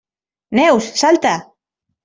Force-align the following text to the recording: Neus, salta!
Neus, 0.59 0.89
salta! 1.03 1.35